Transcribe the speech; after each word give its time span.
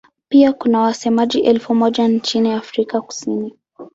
Pia 0.29 0.53
kuna 0.53 0.79
wasemaji 0.81 1.39
elfu 1.39 1.75
moja 1.75 2.07
nchini 2.07 2.51
Afrika 2.51 3.01
Kusini. 3.01 3.55